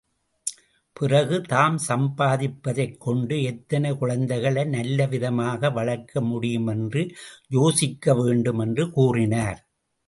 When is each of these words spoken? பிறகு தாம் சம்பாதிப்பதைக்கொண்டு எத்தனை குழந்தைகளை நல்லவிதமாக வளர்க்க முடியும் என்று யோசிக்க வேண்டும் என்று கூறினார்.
பிறகு 0.93 1.41
தாம் 1.41 1.77
சம்பாதிப்பதைக்கொண்டு 1.87 3.35
எத்தனை 3.43 3.91
குழந்தைகளை 3.97 4.63
நல்லவிதமாக 4.69 5.71
வளர்க்க 5.71 6.21
முடியும் 6.21 6.67
என்று 6.67 7.03
யோசிக்க 7.49 8.15
வேண்டும் 8.15 8.59
என்று 8.59 8.85
கூறினார். 8.91 9.59